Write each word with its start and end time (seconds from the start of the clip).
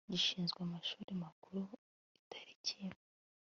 gishinzwe 0.11 0.59
amashuri 0.67 1.11
makuru 1.23 1.61
itariki 2.21 2.77